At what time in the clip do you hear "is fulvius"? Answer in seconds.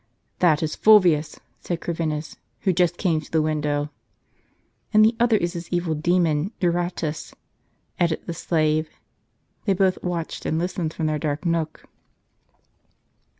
0.63-1.39